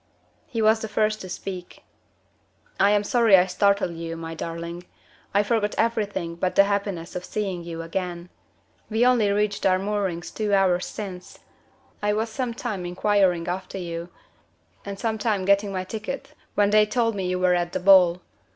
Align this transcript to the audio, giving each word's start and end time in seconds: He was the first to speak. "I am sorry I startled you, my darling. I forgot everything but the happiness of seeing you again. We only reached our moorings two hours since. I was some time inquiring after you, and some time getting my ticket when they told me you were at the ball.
He 0.47 0.63
was 0.63 0.79
the 0.79 0.87
first 0.87 1.21
to 1.21 1.29
speak. 1.29 1.83
"I 2.79 2.89
am 2.89 3.03
sorry 3.03 3.37
I 3.37 3.45
startled 3.45 3.93
you, 3.93 4.17
my 4.17 4.33
darling. 4.33 4.85
I 5.31 5.43
forgot 5.43 5.75
everything 5.77 6.33
but 6.37 6.55
the 6.55 6.63
happiness 6.63 7.15
of 7.15 7.23
seeing 7.23 7.63
you 7.63 7.83
again. 7.83 8.29
We 8.89 9.05
only 9.05 9.29
reached 9.31 9.63
our 9.63 9.77
moorings 9.77 10.31
two 10.31 10.55
hours 10.55 10.87
since. 10.87 11.37
I 12.01 12.13
was 12.13 12.29
some 12.31 12.55
time 12.55 12.83
inquiring 12.83 13.47
after 13.47 13.77
you, 13.77 14.09
and 14.83 14.97
some 14.97 15.19
time 15.19 15.45
getting 15.45 15.71
my 15.71 15.83
ticket 15.83 16.33
when 16.55 16.71
they 16.71 16.87
told 16.87 17.13
me 17.13 17.27
you 17.29 17.37
were 17.37 17.53
at 17.53 17.71
the 17.71 17.79
ball. 17.79 18.21